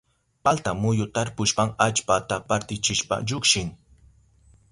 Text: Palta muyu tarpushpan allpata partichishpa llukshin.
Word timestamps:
Palta 0.47 0.71
muyu 0.83 1.05
tarpushpan 1.17 1.69
allpata 1.85 2.35
partichishpa 2.51 3.15
llukshin. 3.27 3.67